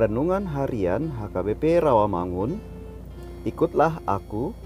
[0.00, 2.56] Renungan Harian HKBP Rawamangun
[3.44, 4.56] Ikutlah aku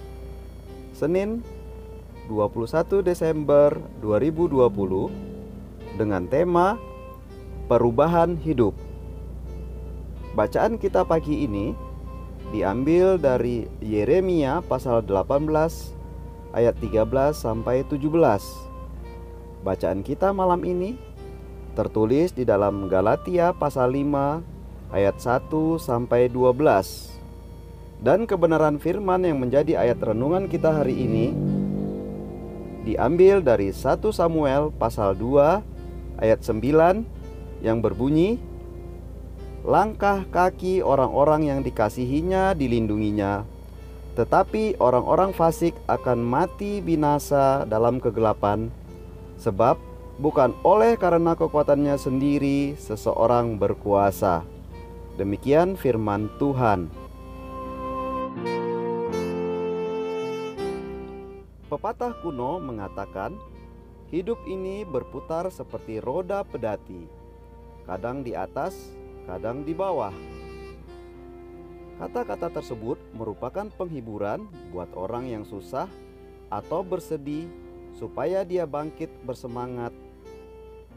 [0.94, 1.42] Senin
[2.30, 4.62] 21 Desember 2020
[5.98, 6.78] dengan tema
[7.66, 8.78] Perubahan Hidup.
[10.38, 11.74] Bacaan kita pagi ini
[12.54, 15.50] diambil dari Yeremia pasal 18
[16.54, 18.06] ayat 13 sampai 17
[19.66, 20.94] Bacaan kita malam ini
[21.74, 24.53] tertulis di dalam Galatia pasal 5
[24.94, 25.50] ayat 1
[25.82, 27.18] sampai 12.
[27.98, 31.34] Dan kebenaran firman yang menjadi ayat renungan kita hari ini
[32.84, 38.36] diambil dari 1 Samuel pasal 2 ayat 9 yang berbunyi
[39.64, 43.48] Langkah kaki orang-orang yang dikasihinya dilindunginya
[44.14, 48.68] tetapi orang-orang fasik akan mati binasa dalam kegelapan
[49.40, 49.80] sebab
[50.20, 54.44] bukan oleh karena kekuatannya sendiri seseorang berkuasa
[55.14, 56.90] Demikian firman Tuhan.
[61.70, 63.38] Pepatah kuno mengatakan,
[64.10, 67.06] hidup ini berputar seperti roda pedati,
[67.86, 68.90] kadang di atas,
[69.30, 70.10] kadang di bawah.
[72.02, 75.86] Kata-kata tersebut merupakan penghiburan buat orang yang susah
[76.50, 77.46] atau bersedih
[77.94, 79.94] supaya dia bangkit bersemangat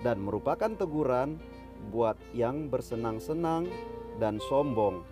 [0.02, 1.38] dan merupakan teguran
[1.94, 3.70] buat yang bersenang-senang
[4.18, 5.06] dan sombong,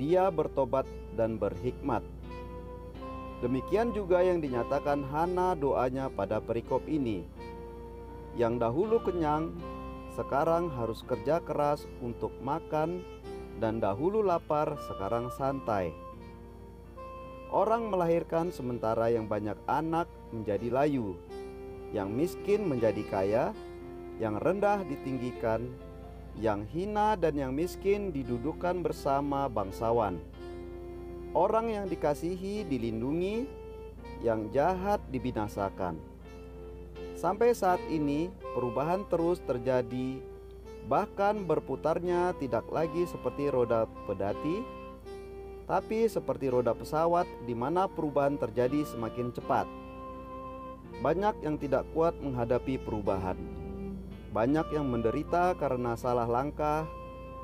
[0.00, 2.00] dia bertobat dan berhikmat.
[3.40, 7.24] Demikian juga yang dinyatakan Hana doanya pada perikop ini.
[8.36, 9.56] Yang dahulu kenyang,
[10.12, 13.00] sekarang harus kerja keras untuk makan,
[13.60, 15.92] dan dahulu lapar, sekarang santai.
[17.50, 21.18] Orang melahirkan sementara yang banyak anak menjadi layu,
[21.90, 23.44] yang miskin menjadi kaya,
[24.22, 25.66] yang rendah ditinggikan,
[26.38, 30.20] yang hina dan yang miskin didudukkan bersama bangsawan.
[31.34, 33.46] Orang yang dikasihi dilindungi,
[34.22, 35.98] yang jahat dibinasakan.
[37.14, 40.18] Sampai saat ini, perubahan terus terjadi,
[40.88, 44.64] bahkan berputarnya tidak lagi seperti roda pedati,
[45.68, 49.68] tapi seperti roda pesawat di mana perubahan terjadi semakin cepat.
[50.98, 53.59] Banyak yang tidak kuat menghadapi perubahan
[54.30, 56.86] banyak yang menderita karena salah langkah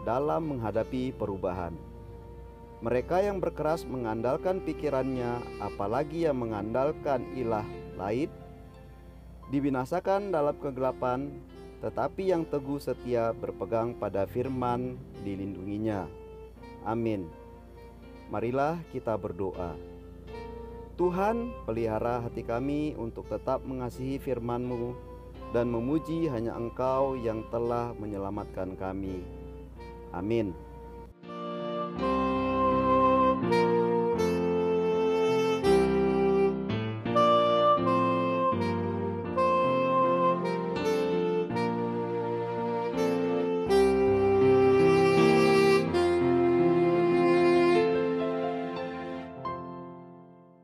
[0.06, 1.74] dalam menghadapi perubahan.
[2.78, 7.66] Mereka yang berkeras mengandalkan pikirannya, apalagi yang mengandalkan ilah
[7.98, 8.30] lain,
[9.50, 11.34] dibinasakan dalam kegelapan,
[11.82, 14.94] tetapi yang teguh setia berpegang pada firman
[15.26, 16.06] dilindunginya.
[16.86, 17.26] Amin.
[18.30, 19.74] Marilah kita berdoa.
[20.94, 25.15] Tuhan, pelihara hati kami untuk tetap mengasihi firman-Mu
[25.56, 29.24] dan memuji hanya Engkau yang telah menyelamatkan kami.
[30.12, 30.52] Amin.